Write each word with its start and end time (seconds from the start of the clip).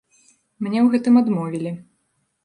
Мне 0.67 0.79
ў 0.85 0.87
гэтым 0.93 1.19
адмовілі. 1.21 1.73